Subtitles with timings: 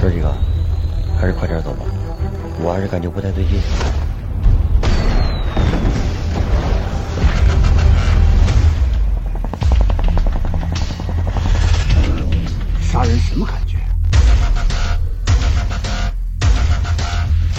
[0.00, 0.34] 哥几个，
[1.20, 1.84] 还是快点走吧，
[2.58, 3.60] 我还是感觉不太对劲。
[12.80, 13.76] 杀人什么感觉？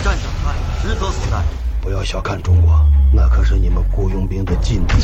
[0.03, 1.43] 战场上职责所在。
[1.79, 4.95] 不要小看中国，那可是你们雇佣兵的禁地。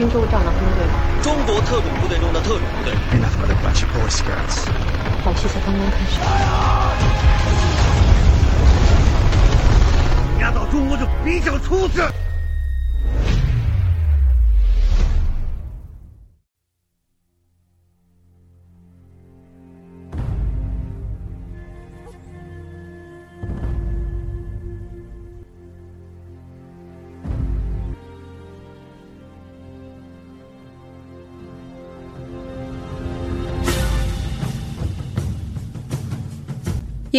[0.00, 0.92] 滨州这样的军队吗？
[1.20, 2.94] 中国特种部队中的特种部队。
[3.12, 4.66] Enough of a bunch of Boy Scouts。
[5.22, 6.18] 好戏才刚刚开始。
[10.40, 12.00] 压倒中国就比较出子。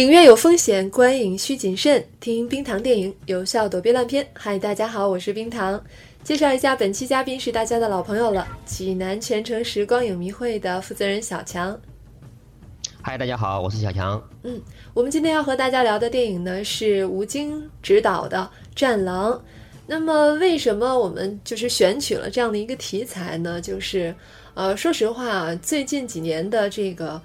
[0.02, 2.04] 影院有风险，观影需谨慎。
[2.18, 4.26] 听冰糖电影，有效躲避烂片。
[4.32, 5.80] 嗨，大家好，我是冰糖。
[6.24, 11.80] 介绍一下，本期嘉宾是大家的老朋友了，济南全程时光影迷会的负责人小强。
[13.00, 14.20] 嗨，大家好，我是小强。
[14.42, 14.60] 嗯，
[14.92, 18.38] 我们今天要和大家聊的电影呢是吴京执导的
[18.74, 19.32] 《战狼》。
[19.86, 23.60] 那么，为什么我们就是选取了这样的一个题材呢？
[23.60, 24.12] 就是，
[24.54, 27.22] 呃，说实话，最近几年的这个。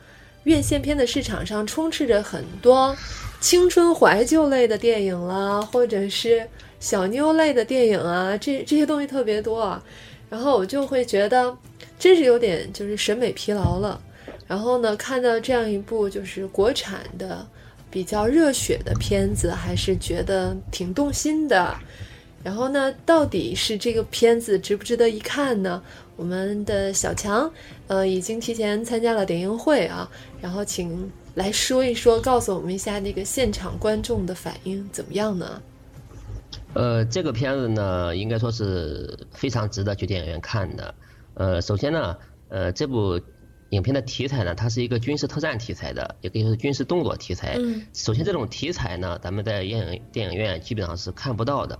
[0.48, 2.95] 院线片的市场上充斥着很多
[3.42, 6.48] 青春怀旧类的电影啦，或者是
[6.80, 9.84] 小妞类的电影啊，这这些东西特别多啊。
[10.30, 11.54] 然后我就会觉得，
[12.00, 14.02] 真是有点就是审美疲劳了。
[14.48, 17.45] 然后呢，看到这样一部就是国产的
[17.92, 21.76] 比较热血的片子，还是觉得挺动心的。
[22.42, 25.84] 然后呢，到底是这个片子值不值得一看呢？
[26.18, 27.50] 我们的小强，
[27.88, 30.10] 呃，已经提前参加了点映会啊。
[30.42, 35.61] 然后请来说一说，告诉我们一下那个现场观众的反应怎么样呢？
[36.73, 40.94] 呃，这个片子呢，应该说是非常值得去电影院看的。
[41.36, 42.17] 呃，首先呢，
[42.49, 43.20] 呃，这部
[43.70, 47.55] 影片的题材呢，它是一个军事特战题材的，也可以说是军事动作题材。
[47.60, 47.84] 嗯。
[47.94, 51.78] 首先，这种题材呢，咱们在电影电影院基本上是看不到的，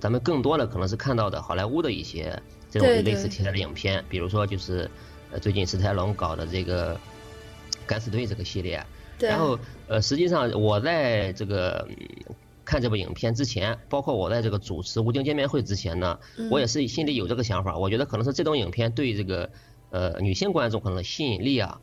[0.00, 2.40] 咱们更多的可能是看到的好莱坞的一些
[2.78, 4.90] 这种类似题材的影片，比如说就是
[5.30, 6.98] 呃最近史泰龙搞的这个。
[7.86, 8.82] 敢死队这个系列，
[9.18, 9.58] 然后
[9.88, 11.86] 呃，实际上我在这个
[12.64, 16.18] 看这部影片之前，包括我在这个主持吴京见面会之前呢，
[16.50, 19.50] 我也是心里有这个想法，我觉得可能是这种影片对这个
[19.90, 21.78] 呃女性观众可能吸引力啊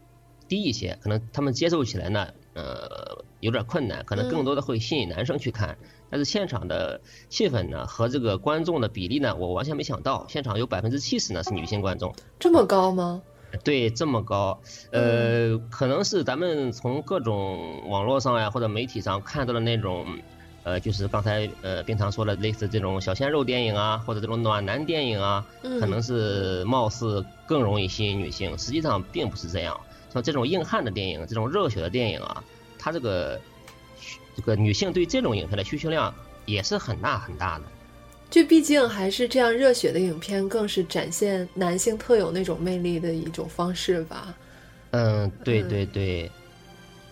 [0.47, 5.75] 低一些，可能他们接受起来呢呃有点困难，可能更多的会吸引男生去看，
[6.11, 13.21] 但是现场的气氛呢和这个观众的比例呢，我完全没想到，现场有百分之七十呢是女性观众，这么高吗？
[13.63, 14.61] 对，这么高，
[14.91, 20.05] 呃，可能是咱们从各种网络上呀或者媒体上看到的那种，
[20.63, 29.77] 呃，就是刚才呃冰糖说的类似这种小鲜肉电影啊，或者这种暖男电影啊，可能是貌似更容易吸引女性，实际上并不是这样。
[30.13, 32.43] 像这种硬汉的电影，这种热血的电影啊，
[32.77, 33.39] 它这个
[34.35, 36.13] 这个女性对这种影片的需求量
[36.45, 37.65] 也是很大很大的。
[38.29, 44.33] 就毕竟还是这样，热血的影片更是展现男性特有那种魅力的一种方式吧。
[44.91, 46.31] 嗯，对对对。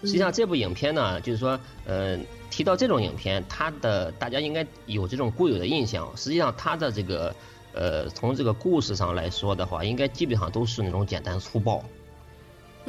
[0.01, 2.17] 实际上这部影片呢，就是说，呃，
[2.49, 6.09] 提到这种影片，它的大家应该有这种固有的印象。
[6.15, 7.35] 实际上它的这个，
[7.73, 11.83] 呃，从这个故事上来说的话，应该基本上都是那种简单粗暴。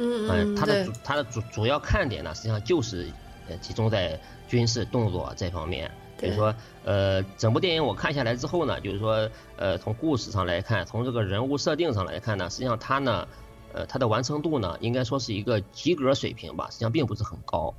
[0.01, 0.55] 嗯嗯。
[0.55, 3.11] 它的它的主主要看点呢，实际上就是
[3.47, 5.91] 呃集中在军事动作这方面。
[6.17, 6.53] 比如说，
[6.83, 13.27] 呃，整部电影我看下来之后呢，就是说，呃，从故事上来看，从这个人物设定上来看呢，实际上它呢，
[13.73, 17.73] 呃，它的完成度呢，应该说是一个及格水平吧，实际上并不是很高，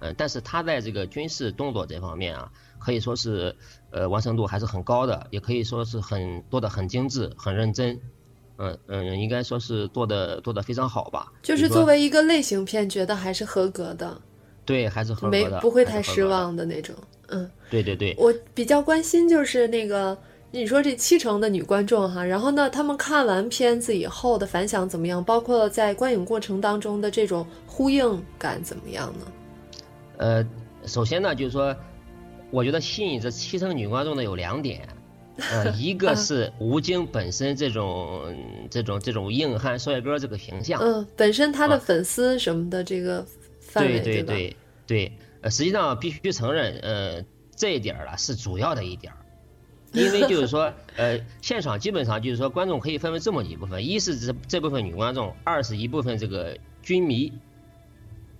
[0.00, 3.56] 嗯，但是它在这个军事动作这方面啊，可以说是，
[3.88, 7.98] 呃，完成度还是很高的，也可以说是很做的很精致、很认真，
[8.58, 11.32] 嗯嗯，应该说是做的做的非常好吧。
[11.42, 14.20] 就是作为一个类型片，觉得还是合格的。
[14.64, 16.94] 对，还是合格的，不会太失望的那种。
[17.28, 20.16] 嗯，对对对，我比较关心就是那个
[20.50, 25.22] 你说这七成的女观众哈，然后呢，他们看完片子以后的反响怎么样？
[25.22, 29.26] 包括在观影过程当中的这种呼应感怎么样呢？
[30.18, 30.46] 呃，
[30.84, 31.76] 首先呢，就是说，
[32.50, 34.88] 我觉得吸引这七成女观众的有两点，
[35.38, 38.34] 呃， 一个是吴京本身这种
[38.70, 43.24] 这种这种硬汉帅哥这个形象，嗯，本身他的粉丝什么的这个
[43.60, 44.56] 范围对对对
[44.86, 45.12] 对。
[45.48, 47.24] 实际上必须承认，呃，
[47.54, 49.18] 这一点儿啊是主要的一点儿，
[49.92, 57.32] 因为就是说， 呃，现场基本上就是说，观众可以分为这么几部分：一是这这部分女观众，二是一部分这个军迷，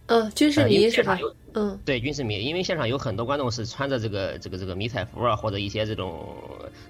[0.06, 1.16] 嗯，军事迷是吧？
[1.56, 6.36] 嗯对军事迷，因为现场有很多观众是穿着这个这个这个迷彩服啊，或者一些这种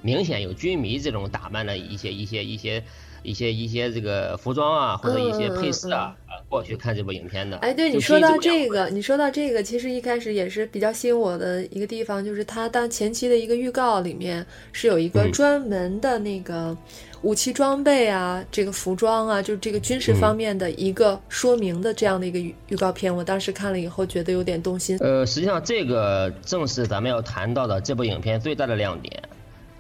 [0.03, 2.83] 明显有军迷这种打扮的一些一些一些
[3.23, 7.57] 一些一些这个服装啊，或者一些配饰啊，啊过去看这部影片的。
[7.59, 16.77] 哎，对你说到这这个，你说到这个，其实一开始也是比较吸引我的一个地方，就是它当前期的一个预告里面是有一个嗯专门的那个
[17.27, 23.15] 武器装备啊，这个服装啊，就是这个军事嗯方面的一个说明的这样的一个预预告片。
[23.15, 24.97] 我当时看了以后觉得有点动心。
[25.01, 29.21] 呃，实际上这个正是咱们要谈到的这部影片最大的亮点。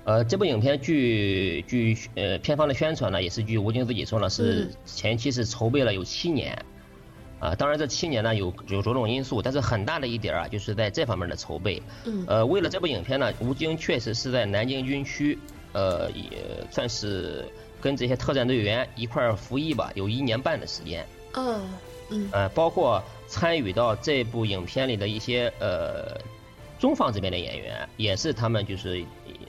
[0.02, 6.60] 呃，这部影片据据呃片方的宣传呢，也是据吴京自己说呢，是嗯前期是筹备了有七年。
[7.38, 11.80] 啊、当然这七年呢有有种种因素，但是很大的一点啊，就是在这方面的筹备。
[12.06, 15.38] 嗯呃，为了这部影片呢，吴京确实是在南京军区，
[15.76, 16.38] 呃，也
[16.70, 17.44] 算是
[17.82, 21.06] 跟这些特战队员一块儿服役吧，有一年半的时间。
[21.34, 21.60] 哦，
[22.08, 26.18] 嗯呃，包括参与到这部影片里的一些呃
[26.78, 29.04] 中方这边的演员，也是他们就是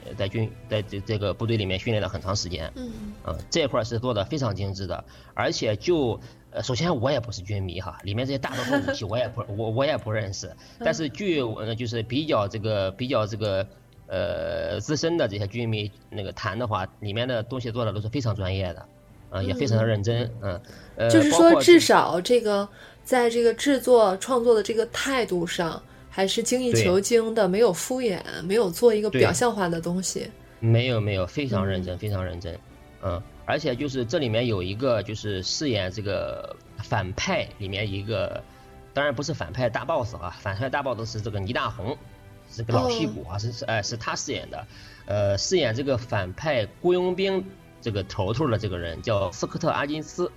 [0.05, 2.91] 呃在军在这这个部队里面训练了很长时间，嗯
[3.23, 5.01] 呃，这块儿是做的非常精致的，
[5.33, 6.19] 而且就
[6.51, 13.65] 呃首先我也不是军迷哈，里面这些大多数武器我也不我我也不认识，但是据呃就是比较这个比较这个。
[14.07, 18.85] 呃，资深的这些军迷那个谈的话，里面的东西做的都是非常专业的，
[19.29, 20.61] 啊、也非常的认真，嗯，
[20.95, 22.67] 呃，就是说至少这个
[23.03, 30.31] 在这个制作创作的这个态度上，还是精益求精的，没有敷衍，没有做一个表象化的东西。
[30.59, 32.57] 没有没有，非常认真，非常认真，
[33.03, 38.41] 嗯，而且就是这里面有一个就是饰演这个反派里面一个，
[38.93, 41.95] 当然不是反派大 boss 啊，反派大 boss 是这个倪大红，
[42.51, 44.67] 这个老戏骨啊，是是哎是他饰演的，
[45.05, 47.45] 呃，饰演这个反派雇佣兵
[47.81, 50.31] 这个头头的这个人叫斯科特阿金斯，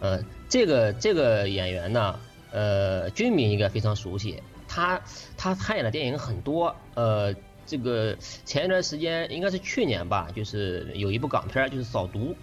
[0.00, 2.18] 呃，这个这个演员呢，
[2.50, 5.00] 呃，军迷应该非常熟悉，他
[5.36, 7.34] 他参演的电影很多，呃，
[7.66, 12.18] 这个前一段时间应该是去年吧，就是有一部港片就是《扫毒》，《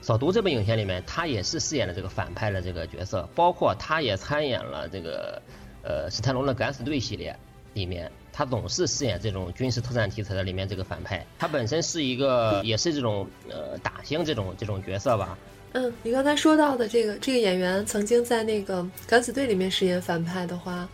[0.00, 5.40] 扫毒》这部影片里面，他也是饰演了这个反派的这个角色，包括他也参演了这个
[5.82, 7.36] 呃史泰龙的《敢死队》系列
[7.74, 15.38] 里面，他总是饰演这种军事特战题材的里面这个反派，他本身是一个也是这种呃打星这种这种角色吧，
[15.72, 20.88] 嗯，你刚才说到的这个这个演员曾经在那个《敢死队》里面饰演反派的话，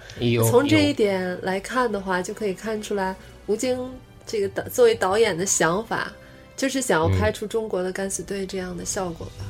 [0.50, 3.14] 从这一点来看的话，就可以看出来
[3.46, 3.78] 吴京
[4.26, 6.12] 这个导作为导演的想法，
[6.56, 9.44] 就是想要拍出中国的《敢死队》这样的效果吧。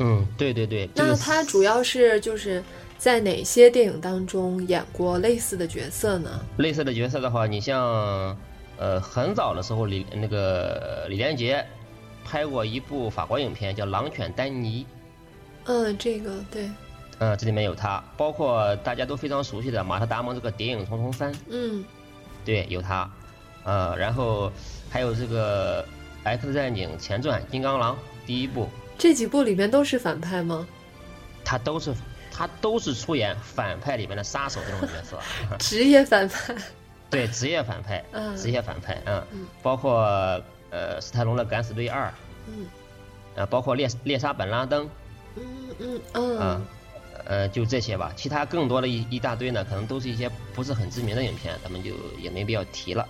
[0.00, 2.60] 嗯，对对对，那他主要是就是
[2.96, 6.30] 在哪些电影当中演过类似的角色呢？
[6.56, 8.36] 类似的角色的话，你像
[8.78, 11.64] 呃很早的时候李那个李连杰
[12.24, 14.84] 拍过一部法国影片叫《狼犬丹尼》，
[15.64, 16.70] 嗯，这个对，
[17.18, 21.84] 嗯，这里面有他，包括大家都非常熟悉的马特·达蒙这个《谍影重重三》，嗯。
[22.44, 23.10] 对，有他，
[23.64, 24.52] 呃，然后
[24.90, 25.82] 还有这个
[26.24, 27.94] 《X 战警前传：金刚狼》
[28.26, 28.68] 第一部，
[28.98, 30.66] 这几部里面都是反派吗？
[31.42, 31.94] 他都是
[32.36, 35.20] 他都是出演反派里面的杀手这种角色，
[35.58, 36.54] 职业反派。
[37.08, 38.36] 对，职业反派，嗯。
[38.36, 39.46] 职业反派，嗯，嗯。
[39.62, 40.02] 包括
[40.70, 42.06] 呃史泰龙的《敢死队二》，
[42.48, 42.66] 嗯。
[43.36, 44.88] 啊，包括猎猎杀本拉登，
[45.36, 45.44] 嗯
[45.78, 46.38] 嗯嗯。
[46.38, 46.60] 啊，
[47.26, 48.12] 呃，就这些吧。
[48.16, 53.06] 其他更多的一一大堆呢，可能都是一些不是很知名的影片，咱们就也没必要提了。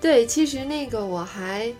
[0.00, 1.72] 对，其实那个我还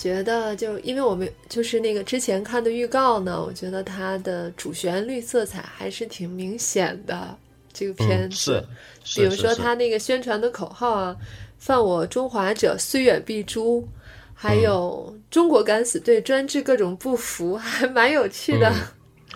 [0.00, 7.36] 觉得，就因为我们就是那个之前看的预告呢，我觉得它的主旋律色彩还是挺明显的。
[7.72, 11.16] 这个片子，嗯是，是比如说是它那个宣传的口号啊
[11.58, 13.86] ，“犯我中华者，虽远必诛”，
[14.34, 18.68] 还嗯有“中国敢死队专治各种不服”，还蛮有趣的。
[18.70, 18.74] 嗯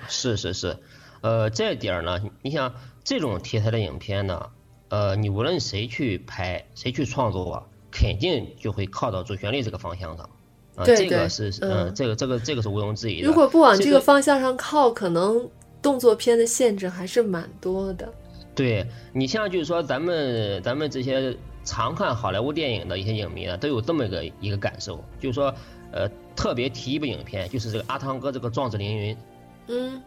[0.09, 0.76] 是是是，
[1.21, 4.50] 呃，这点儿呢，你想这种题材的影片呢，
[4.88, 10.28] 呃，你无论谁去拍，谁去创作，肯定就会靠到主旋律这个方向上。
[10.76, 13.28] 啊、这个是，呃嗯，这个这个这个是毋庸置疑的。
[13.28, 15.49] 如果不往这这个个方向上靠，可能
[15.81, 18.09] 动作片的限制还是蛮多的。
[18.54, 25.54] 对你像就是说咱们咱们这些常看好莱坞电影的一些影迷呢，都有这么一个一个感受，就是说，
[25.93, 29.16] 呃，特别提一部影片，就是这个阿汤哥这个壮志凌云，
[29.69, 30.02] 嗯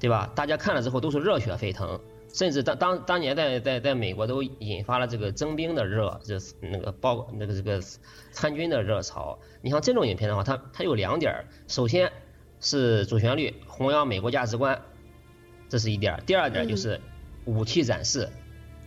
[0.00, 0.30] 对吧？
[0.34, 1.98] 大家看了之后都是热血沸腾，
[2.34, 7.80] 甚至当当当年在在在美国都引发了这个征兵的热，就是那个报那个这个
[8.32, 9.38] 参军的热潮。
[9.62, 12.10] 你像这种影片的话，它它有两点儿，首先
[12.58, 14.82] 是主旋律弘扬美国价值观，
[15.68, 17.00] 这是一点；第二点就是
[17.44, 18.28] 武器展示。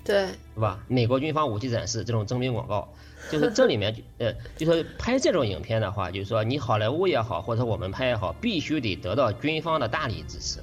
[0.04, 0.84] 对，是吧？
[0.90, 2.94] 美国军方武器展示这种征兵广告，
[3.32, 10.60] 就是这里面呃，就说拍这种影片的话，就是说你好莱坞也好，或者我们拍也好，必须得得到军方的大力支持。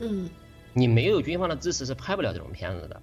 [0.00, 0.28] 嗯
[0.76, 3.00] 你没有军方的支持是拍不了这种片子的。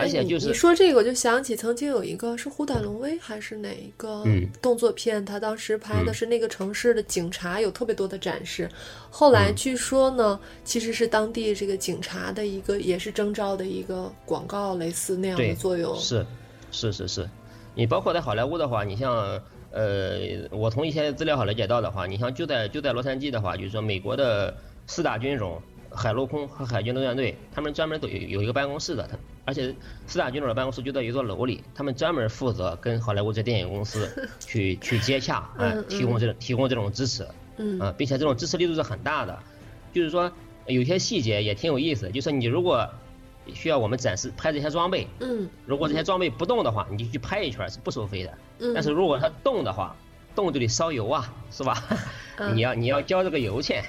[0.00, 4.22] 而且就是你说这个，我就想起曾经有一个是《虎胆龙威》还是哪一个
[4.62, 8.70] 动作片，他当时拍的是那个城市的警察有特别多的展示。
[9.10, 15.96] 后来据说呢，其实是当地这个警察的一个也是征召的一个广告，类似那样的作用。
[15.96, 16.24] 是，
[16.70, 17.28] 是是是。
[17.74, 20.20] 你包括在好莱坞的话，你像呃，
[20.52, 24.56] 我从一些资料上了解到的话，你像就在就在洛杉矶的话，就是说美国的
[24.86, 25.60] 四大军种。
[25.90, 29.74] 海陆空和海军陆战队，他们专门都有有一个办公室的，他而且
[30.06, 37.26] 四大军种的办公室就在一座楼里，他们专门负责跟好莱坞这电影公司 去去接洽，啊，提供这种提供这种支持，
[37.56, 39.38] 嗯，啊，并且这种支持力度是很大的，
[39.92, 40.30] 就是说
[40.66, 42.88] 有些细节也挺有意思，就是你如果
[43.54, 49.96] 需要我们展示拍这些装备，嗯，如果这些装备不动的话，你就去拍一圈是不收费的，嗯，但是如果它动的话，
[50.34, 51.82] 动就得烧油啊，是吧？
[52.54, 53.82] 你要你要交这个油钱。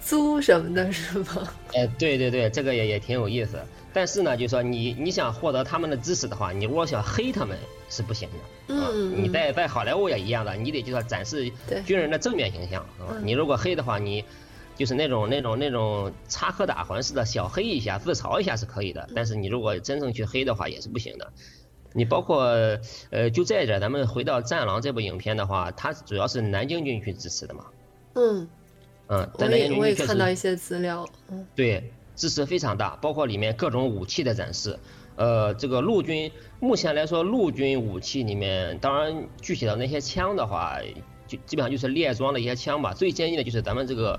[0.00, 1.48] 租什么的是吗？
[1.74, 3.58] 哎， 对对对，这个也也挺有意思。
[3.92, 8.74] 但是呢，就是说你你想获得他们的支持的话，你如果想黑他们是不行的。
[8.74, 11.50] 嗯你在在好莱坞也一样的，你得就说展示
[11.84, 13.18] 军人的正面形象啊。
[13.22, 14.24] 你如果黑的话，你
[14.76, 19.08] 就是那种那种那种插科打诨似的，小黑一下自嘲一下是可以的。
[19.14, 21.32] 但是你如果真正去黑的话，也是不行的。
[21.92, 22.44] 你包括
[23.10, 27.64] 呃，就这一点，咱们回到《战狼》这部影片的话，它主要是南京军区支持的嘛。
[28.14, 28.48] 嗯。
[29.12, 34.78] 嗯，我也我也看到一些资料，嗯，对，支持非常大，包括里面各种武器的展示。
[35.16, 40.78] 呃，这个陆军目前来说，陆军武器里面，当然具体的那些枪的话，
[41.26, 42.94] 就基本上就是列装的一些枪吧。
[42.94, 44.18] 最先进的就是咱们这个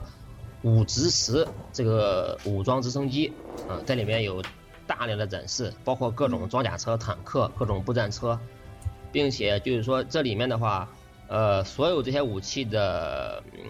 [0.64, 3.32] 武直十这个武装直升机，
[3.70, 4.44] 啊，在里面有
[4.86, 8.38] 大量的展示，包括各种装甲车、坦克、各种步战车，
[9.10, 10.88] 并且就是说这里面的话，
[11.30, 13.62] 呃，所有这些武器的，嗯。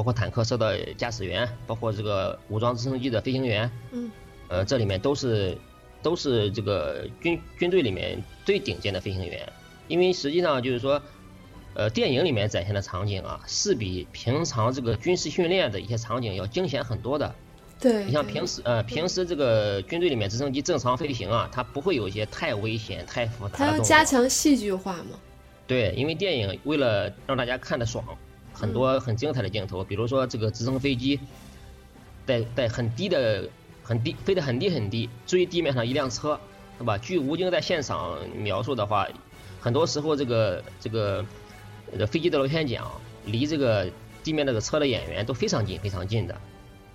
[0.00, 4.10] 包括坦克车的驾驶员，包括这个武装直升机的飞行员，嗯，
[4.48, 5.58] 呃，这里面都是
[6.00, 9.46] 都是这个军军队里面最顶尖的飞行员，
[9.88, 11.02] 因为实际上就是说，
[11.74, 17.34] 呃，电影里面展现的场景啊，是比平常这个军事训练的一些场景要惊险很多的。
[17.78, 23.58] 对，你像平时呃平时这个军队里面直升机正常飞行啊，它不会有一些太危险、太复杂的。
[23.58, 25.18] 它要加强戏剧化嘛？
[25.66, 28.02] 对，因为电影为了让大家看得爽。
[28.60, 31.18] 很多很精彩的镜头，比如说这个直升飞机，
[32.26, 33.48] 在在很低的、
[33.82, 36.38] 很低飞得很低很低，追地面上一辆车，
[36.76, 36.98] 是吧？
[36.98, 39.08] 据吴京在现场描述的话，
[39.58, 41.24] 很多时候这个这个
[42.06, 42.84] 飞机的螺旋桨
[43.24, 43.90] 离这个
[44.22, 46.38] 地面那个车的演员都非常近、非常近的。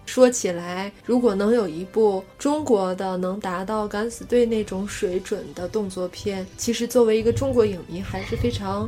[0.05, 8.87] 说起来，如果能有一部中国的能达到敢死队那种水准的动作片，其实作为一个中国影迷还是非常。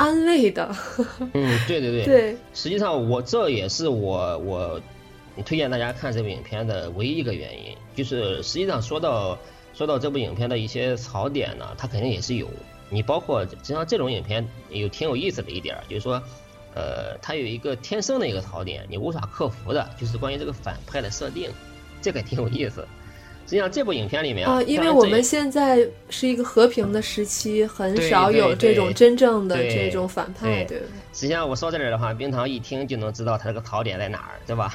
[0.00, 0.74] 安慰的，
[1.34, 4.80] 嗯，对对对， 对，实际上我这也是我我
[5.44, 9.38] 推荐大家看这部影片的唯一一个原因，就是实际上说到
[9.74, 12.48] 说到这部影片的一些槽点呢，它肯定也是有，
[12.88, 16.14] 你包括实际上这种影片有挺有意思的一点，就是说，
[16.74, 21.50] 呃，它有一个天生的一个槽点，你无法克服的，就是关于这个反派的设定，
[22.00, 22.88] 这个挺有意思。
[23.50, 30.78] 实际上，这部影片里面啊，因为我们现在是一个和平的时期，很少有这种真正的这种反派，对。
[31.12, 34.72] 实际上，我说这里的话，冰糖一听就能知道他这个槽点在哪儿，对吧？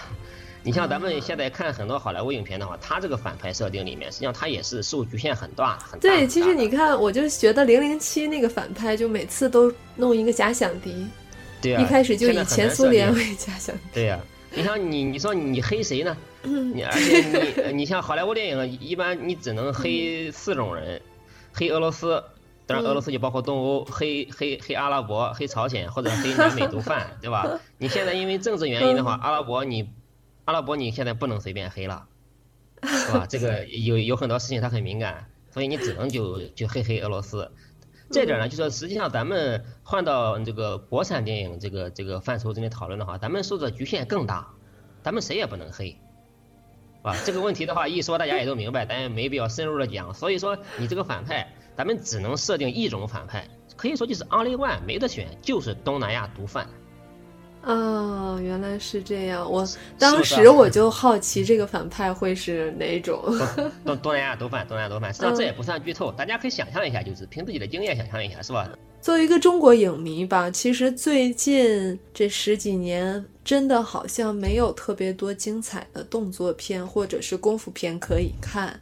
[0.61, 6.09] 你像咱们现在看很多好莱坞影片的话，他这个反派设定里面，实际上他也是受局限很大很大。
[6.09, 11.07] 对，其实你看，我就觉得零零七那个反派，就每次都弄一个假想敌，
[11.61, 14.19] 对呀，一开始就以前苏联为假想敌，对呀。
[14.55, 16.15] 你像你，你说你黑谁呢？
[16.43, 21.01] 你而且你，你像好莱坞电影，一般你只能黑四种人，
[21.53, 22.23] 黑俄罗斯，
[22.65, 27.59] 当然俄罗斯就包括东欧，黑黑黑阿拉伯，黑朝鲜或者黑南美 毒贩，对吧？
[27.77, 29.89] 你现在因为政治原因的话，阿拉伯你，
[30.45, 32.05] 阿拉伯你现在不能随便黑了，
[32.83, 33.25] 是吧？
[33.27, 37.51] 这个 有有很多事情他很敏感，所以你只能就就黑黑俄罗斯。
[38.11, 44.47] 这点呢，就说实际上咱们换到这个国产电影这个这个范畴之内讨论的话，咱们受的局限更大，
[45.01, 45.99] 咱们谁也不能黑，
[47.01, 50.13] 啊，这个问题的话一说大家也都明白，咱也没必要深入的讲。
[50.13, 56.67] 所以说你这个反派，咱们只能设定一种反派，可以说就是 only one，没得选，就是东南亚毒贩。
[57.65, 59.51] 哦，原来是这样。
[59.51, 59.67] 我
[59.97, 63.23] 当时我就好奇这个反派会是哪种。
[63.83, 68.69] 东东南亚毒贩，东南亚毒贩，实际上这也不算剧透，大家可以想象一下，就是凭自己的经验想象一下，是吧？
[69.01, 78.79] 作为一个中国影迷吧，其实最近这十几年真的好像没有特别多精彩的动作片或者是功夫片可以看，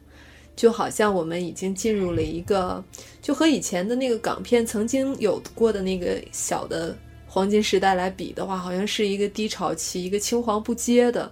[0.58, 2.84] 就好像我们已经进入了一个，
[3.22, 6.94] 就和以前的那个港片曾经有过的那个小的。
[7.34, 11.32] 黄金时代来比的话，好像是一个低潮期，一个青黄不接的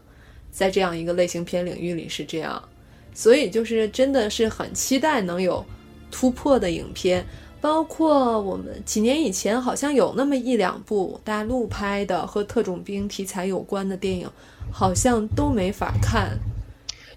[0.49, 2.59] 在这样一个类型片领域里是这样，
[3.13, 5.63] 所以就是真的是很期待能有
[6.09, 7.23] 突破的影片。
[7.61, 14.27] 包括我们几年以前好像有那么一两部大陆拍的和特种兵题材有关的电影，
[14.71, 16.35] 好像都没法看。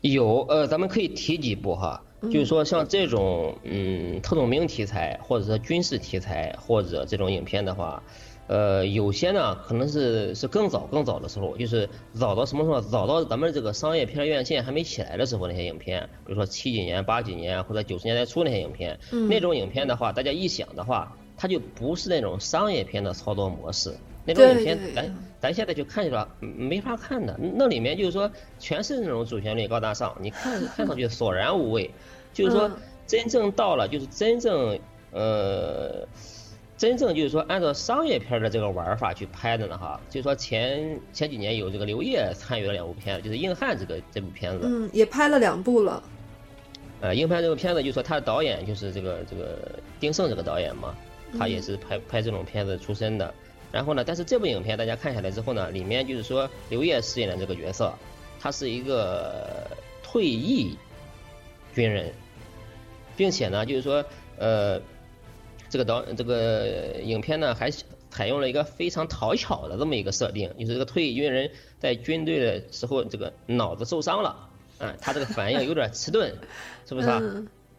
[0.02, 8.02] 有，呃，咱们可以提几部哈，就是说像这种嗯特种兵题材，或者说军事题材，或者这种影片的话。
[8.46, 12.78] 呃，有些呢可能是是更早更早的时候，就是早到什么时候？
[12.78, 18.98] 早到咱们这个商业片院线还没起来的时候，那些影片，比如说七几年、八几年或者九十年代初那些影片，
[19.30, 23.94] 那种影片的话，大家一想的话，它就不是那种商业片的操作模式。
[24.26, 27.38] 那种影片，咱咱现在就看起来没法看的。
[27.38, 31.90] 那里面就是说全是那种主旋律高大上，你看看上去索然无味。
[32.34, 32.70] 就是说
[33.06, 34.78] 真正到了，就是真正
[35.12, 36.06] 呃。
[36.76, 46.02] 真正就是说，按照商业片的这个玩法去拍的呢，哈，就是说前前几年有这个刘烨参与了两部片子，就是《硬汉》这个这部片子，嗯，也拍了两部了。
[47.00, 49.56] 呃，《硬汉》这部片子，就是说他的导演就是这个这个
[50.00, 50.96] 丁晟这个导演嘛，
[51.38, 53.32] 他也是拍拍这种片子出身的。
[53.70, 57.94] 然后呢，但是这部影片大家看下来之后呢，里面就是说刘烨饰演的这个角色，
[58.40, 59.70] 他是一个
[60.02, 60.76] 退役
[61.72, 62.12] 军人，
[63.16, 64.04] 并且呢，就是说
[64.38, 64.82] 呃。
[65.74, 67.68] 这个导这个影片呢，还
[68.08, 71.50] 采用了一个非常讨巧的这么一个设定，就是这个退役军人
[71.80, 76.32] 在军队的时候，这个脑子受伤了，嗯，他这个反应有点迟钝，
[76.86, 77.20] 是不是啊？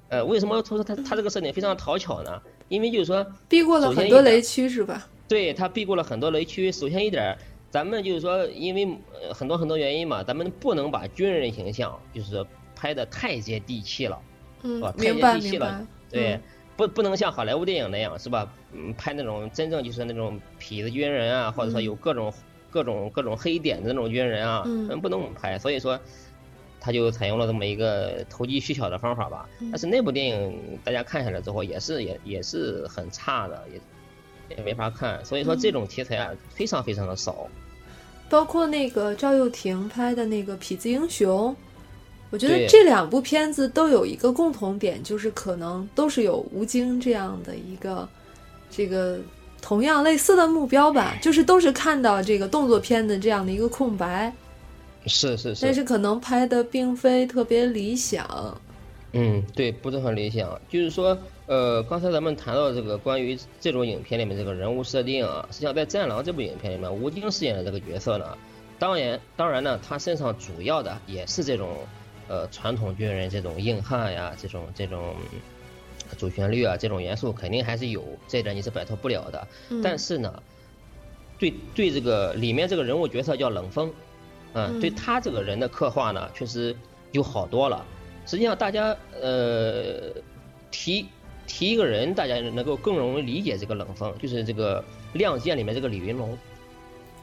[0.09, 2.41] 呃，为什么说他他这个设定非常讨巧呢？
[2.67, 5.07] 因为就是说避过了很多雷区，是吧？
[5.29, 6.69] 对他避过了很多雷区。
[6.69, 7.37] 首先一点，
[7.69, 8.85] 咱们就是说，因为
[9.33, 14.21] 很多很多原因嘛，咱们不能把军人形象就是拍的太接地气了，
[14.63, 16.37] 嗯，太接地气了，对。
[16.77, 18.51] 不不能像好莱坞电影那样是吧？
[18.73, 22.33] 嗯，拍那种真正就是那种痞子军人啊，或者说有各种
[22.69, 25.57] 各种各种黑点的那种军人啊，嗯，不能拍。
[25.57, 25.97] 所以说，
[26.79, 29.47] 他就采用了这么一个投机取巧的方法吧。
[29.71, 35.23] 但是那部电影大家看下来之后，也是也也是很差的，也也没法看。
[35.23, 37.47] 所以说这种题材啊，非常非常的少。
[38.29, 41.51] 包括那个赵又廷拍的那个《痞子英雄》。
[42.31, 48.09] 我觉得这两部片子都有一个共同点，就是可能都是有吴京这样的一个
[48.69, 49.19] 这个
[49.61, 54.33] 同样类似的目标吧，就是都是看到这个动作片的这样的一个空白。
[55.05, 55.61] 是是是。
[55.61, 58.59] 但是可能拍的并非特别理想。
[59.13, 60.59] 嗯，对，不是很理想。
[60.67, 68.25] 就是说，呃，刚才咱们谈到这个关于这种影片里面这个人物设定啊，实际上在《战狼》这部影片里面，吴京饰演的这个角色呢，
[68.77, 71.69] 当然当然呢，他身上主要的也是这种。
[72.27, 75.15] 呃，传统军人这种硬汉呀，这种这种
[76.17, 79.47] 主旋律啊，这种元素肯定还是有，这点你是摆脱不了的。
[79.83, 80.43] 但是呢，
[81.37, 83.93] 对对这个里面这个人物角色叫冷锋，
[84.53, 86.75] 嗯，对他这个人的刻画呢，确实
[87.11, 87.85] 有好多了。
[88.25, 90.11] 实际上，大家呃
[90.71, 91.05] 提
[91.45, 94.81] 提一个人，大家能够更容易理解这个冷风，就是这个
[95.13, 96.35] 《亮剑》里面这个李云龙。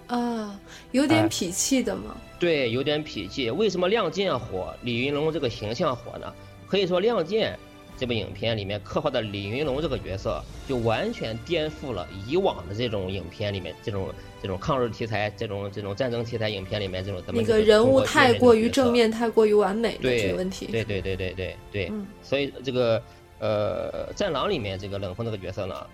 [0.06, 0.60] 啊，
[0.92, 2.16] 有点痞气的嘛。
[2.42, 3.48] 对，有点痞气。
[3.52, 6.34] 为什么《亮剑》火，李云龙这个形象火呢？
[6.66, 7.52] 可以说，《亮剑》
[7.96, 20.66] 这部影片里面刻画的李云龙这个角色，就完全颠覆了以往的这种影片里面这种这种抗日题材、这种这种战争题材影片里面这种那个人物太过于正面、太过于完美的这个问题。
[20.66, 21.92] 对对对对对对。
[22.24, 23.00] 所以这个
[23.38, 25.86] 呃，《战狼》里面这个冷锋这个角色呢，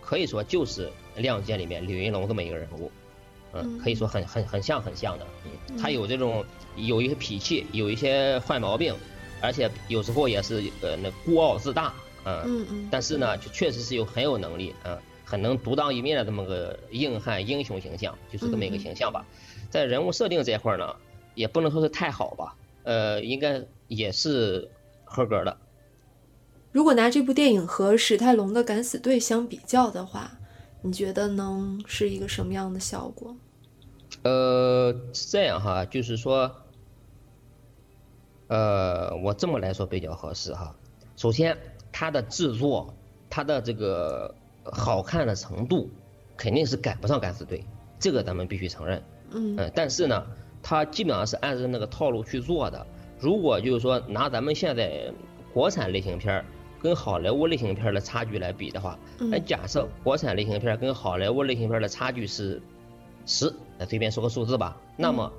[0.00, 2.90] 可以说就是《亮剑》里面李云龙这么一个人物。
[3.54, 6.42] 嗯，可以说很很很像很像的，嗯，他有这种
[6.74, 8.94] 有一些脾气，有一些坏毛病，
[9.42, 11.92] 而且有时候也是呃那孤傲自大，
[12.24, 19.22] 嗯嗯，但是呢，就确实是有很有能力，嗯，很能独当一面的这么个硬汉英雄形象，就是这么一个形象吧。
[19.68, 20.96] 在人物设定这块呢，
[21.34, 24.66] 也不能说是太好吧，呃，应该也是
[25.04, 25.54] 合格的。
[26.72, 30.32] 如果拿这部电影和史泰龙的《敢死队》相比较的话。
[30.84, 33.36] 你觉得能是一个什么样的效果？
[34.22, 36.50] 呃，是这样哈，就是说，
[38.48, 40.74] 呃，我这么来说比较合适哈。
[41.16, 41.56] 首先，
[41.90, 42.94] 它的制作，
[43.28, 45.90] 它的这个好看的程度，
[46.36, 47.58] 肯定是赶不上《敢死队》，
[47.98, 49.02] 这个咱们必须承认。
[49.30, 49.56] 嗯。
[49.56, 50.26] 嗯，但是呢，
[50.62, 52.86] 它基本上是按照那个套路去做的。
[53.18, 55.12] 如果就是说拿咱们现在
[55.52, 56.44] 国产类型片儿。
[56.82, 62.60] 跟好莱坞类型片的差距来比的话，那假设国产类型片跟好莱坞类型片的差距是
[63.26, 64.80] 十，那随便说个数字吧。
[64.96, 65.32] 那么，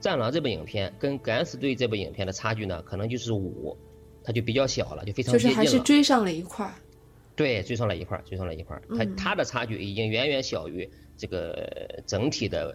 [0.02, 3.76] 《战狼》这部影片跟《敢死队》这部影片的差距呢，可能就是五，
[4.22, 5.54] 它就比较小了，就非常接近了。
[5.54, 6.72] 就是还是追上了一块儿。
[7.34, 8.82] 对，追上了一块儿，追上了一块儿。
[8.96, 12.74] 它它的差距已经远远小于这个整体的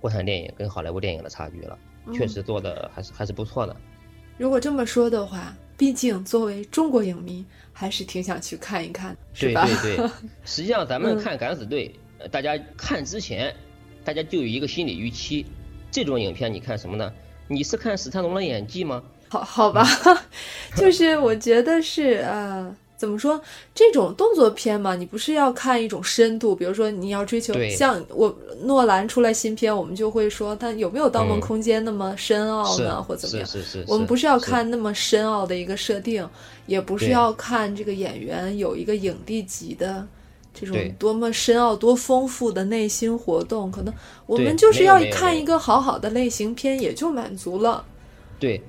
[0.00, 1.78] 国产电影跟好莱坞电影的差距了。
[2.14, 3.76] 确实做的还是还是不错的。
[4.38, 9.68] 如果这么说的话，毕竟作为中国影迷，还是挺想去看一看，是对吧？
[9.82, 10.08] 对对，
[10.46, 13.54] 实际上咱们嗯看敢死队，呃大家看之前，
[14.08, 15.44] 大家就有一个心理预期。
[15.90, 17.12] 这种影片你看什么呢？
[17.46, 19.02] 你是看史泰龙的演技吗？
[19.28, 19.86] 好好吧，
[20.74, 23.38] 就是我觉得是呃，怎么说
[23.74, 33.46] 这种动作片嘛，你不是要看一种深度，比如说你要追求像我诺兰出来新片，我们就会说他有没有《盗梦嗯空间》那么深奥是呢，或怎么样？
[33.46, 36.26] 是是是，我们不是要看那么深奥的一个设定，
[36.64, 40.06] 也不是要看这个演员有一个影帝级的
[40.58, 43.94] 这种多么深奥、多丰富的内心活动，可能
[44.26, 47.84] 我们就是要看一个好好的类型片也就满足了。
[48.40, 48.60] 对，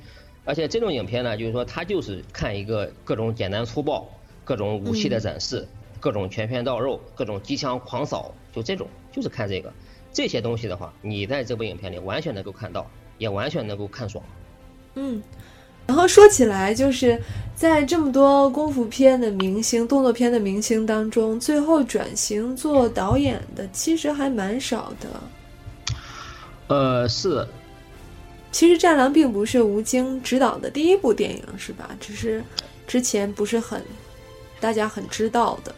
[0.46, 4.10] 而且这种影片呢，就是说它就是看一个各种简单粗暴、
[4.44, 5.68] 各种武器的展示、
[6.00, 9.72] 各种拳拳到肉、各种机枪狂扫，就这种，就是看这个
[10.12, 14.24] 这些东西的话，你在这部影片里完全能够看到，也完全能够看爽。
[14.96, 15.22] 嗯，
[15.90, 17.20] 然后说起来，就是
[17.56, 25.10] 在这么多功夫片的明星、动作片的明星当中，最后转型做导演的其实还蛮少的。
[26.68, 27.44] 呃，是
[28.52, 31.90] 其实《战狼》并不是吴京执导的第一部电影，是吧？
[32.00, 32.44] 只是
[32.86, 33.84] 之前不是很
[34.60, 35.74] 大家很知道的。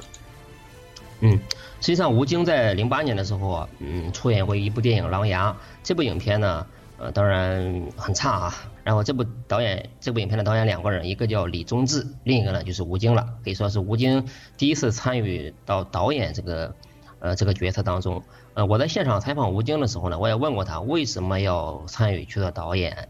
[1.21, 1.39] 嗯，
[1.79, 5.51] 实际上吴京在零八年的时候啊，嗯，出演过一部电影《狼牙》。
[5.81, 8.53] 这部影片呢，呃，当然很差啊。
[8.83, 13.37] 然后这部导演，这部影片的导演两个人，一个叫李宗志，另一个呢就是吴京了。
[13.43, 14.25] 可以说是吴京
[14.57, 16.75] 第一次参与到导演这个，
[17.19, 18.23] 呃，这个角色当中。
[18.53, 23.09] 呃，我在现场采访吴京的时候呢，我也问过他为什么要参与去做导演。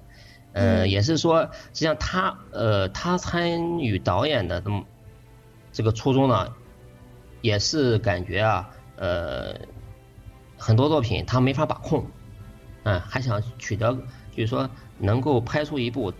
[0.53, 4.83] 呃，也是说，实际上他，呃，他参与导演的这么
[5.71, 6.53] 这个初衷呢，
[7.39, 9.55] 也是感觉啊，呃，
[10.57, 12.05] 很多作品他没法把控，
[12.83, 13.93] 嗯，还想取得，
[14.35, 14.69] 就是说
[15.01, 16.13] 能够拍出一部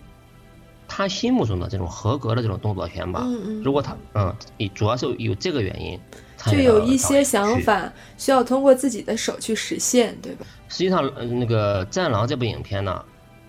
[0.86, 3.22] 他心目中的这种合格的这种动作片吧。
[3.24, 5.98] 嗯嗯如果他，嗯，你主要是有这个原因，
[6.46, 7.24] 就有一些。
[7.24, 10.44] 想法需要通过自己的手去实现，对吧？
[10.68, 13.02] 实际上，呃那个《战狼》这部影片呢，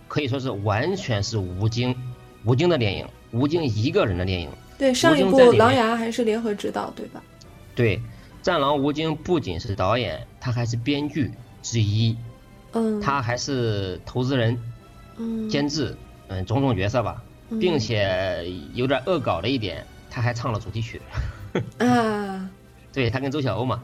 [0.08, 1.94] 可以说是完全是吴京，
[2.46, 4.50] 吴京的电影，吴京一个人的电影。
[4.78, 7.22] 对，上一部《狼牙》还是联合执导，对吧？
[7.76, 7.98] 对，
[8.42, 12.16] 《战狼》吴京不仅是导演，他还是编剧之一，
[12.74, 14.73] 嗯，他还是投资人、嗯
[15.50, 15.96] 监制，
[16.28, 21.02] 嗯，种种角色吧，嗯并且有点恶搞的一点，他还唱了主题曲。
[21.78, 22.50] 啊，
[22.92, 23.82] 对他跟周晓鸥嘛，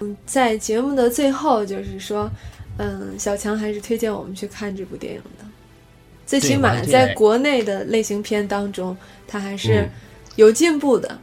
[0.00, 2.30] 嗯在节目的最后，就是说，
[2.76, 5.44] 嗯，小强还是推荐我们去看这部电影的。
[6.24, 9.90] 最起码在国内的类型片当中，他还是嗯
[10.36, 11.18] 有进步的。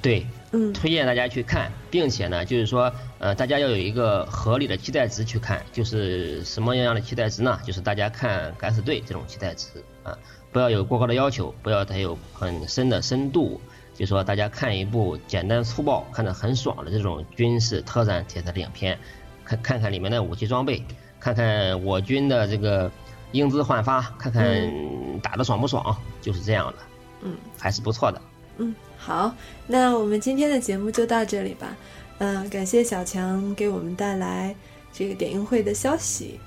[0.00, 7.58] 对，嗯推荐大家去看，并且呢，就是说，呃，大家要有一个合理的期待值去看，就是什么样的期待值呢？
[7.64, 9.68] 就是大家看《敢死队》这种期待值
[10.02, 10.16] 啊，
[10.52, 13.60] 不要有过高的要求，不要太有很深的深度。
[13.94, 18.96] 就说大家看一部简单粗暴、看着很爽的这种军事特战题材的影片，
[19.44, 20.84] 看看看里面的武器装备，
[21.18, 22.88] 看看我军的这个
[23.32, 26.78] 英姿焕发，看看打的爽不爽，就是这样的，
[27.22, 28.22] 嗯，还是不错的。
[28.58, 29.34] 嗯，好，
[29.66, 31.74] 那我们今天的节目就到这里吧。
[32.18, 34.54] 嗯、感谢小强给我们带来
[34.92, 36.38] 这个点映会的消息。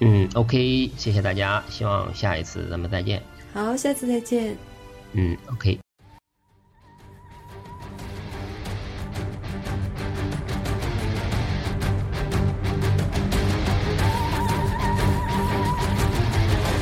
[0.00, 3.20] 嗯，OK，谢谢大家，希望下一次咱们再见。
[3.52, 4.56] 好，下次再见。
[5.12, 5.80] 嗯，OK。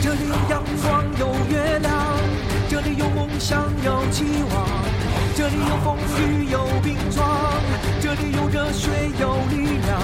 [0.03, 2.19] 这里有阳光，有月亮，
[2.69, 4.76] 这里有梦想，有期望，
[5.37, 7.29] 这里有风雨，有冰霜，
[8.01, 8.89] 这里有热血，
[9.21, 10.01] 有力量，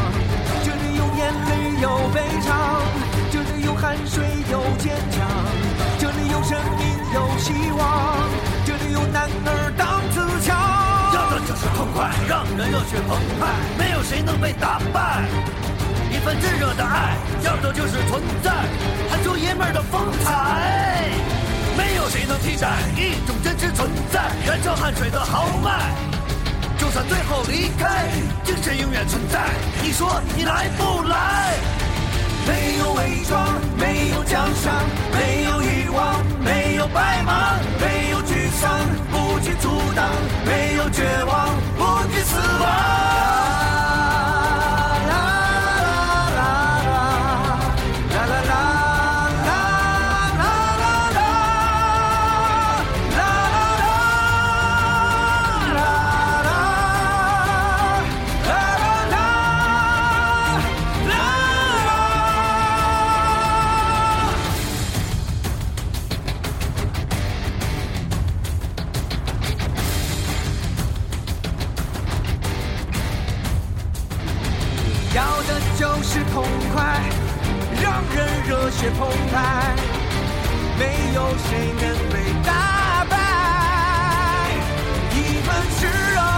[0.63, 2.83] 这里有眼泪，有悲伤，
[3.31, 5.27] 这里有汗水，有坚强，
[5.99, 8.19] 这里有生命，有希望，
[8.67, 10.55] 这里有男儿当自强。
[11.15, 15.25] 要的就是痛快，让人热血澎湃，没有谁能被打败。
[16.11, 18.53] 一份炙热的爱，要的就是存在，
[19.09, 21.09] 喊出爷们的风采。
[21.77, 25.93] 没有谁能替代一种真实存在，燃烧汗水的豪迈。
[26.79, 28.09] 就算最后离开，
[28.45, 29.41] 精神永远存在。
[29.83, 31.55] 你说你来不来？
[32.45, 34.75] 没有伪装，没有奖赏，
[35.13, 38.81] 没有欲望，没有白马，没有沮丧，
[39.13, 40.11] 不去阻挡，
[40.45, 43.12] 没有绝望，不惧死亡。
[75.15, 77.03] 要的就是痛快
[77.83, 79.77] 让人热血澎湃
[80.79, 83.13] 没有谁能被打败
[85.11, 85.81] 一份炽
[86.15, 86.32] 热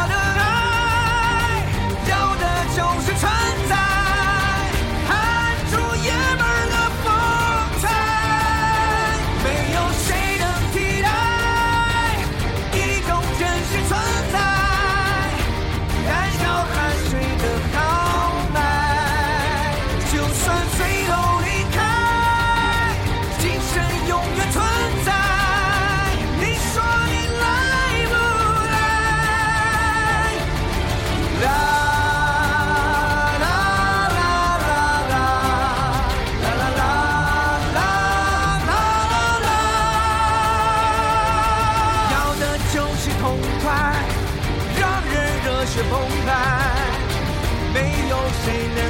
[48.44, 48.83] say no.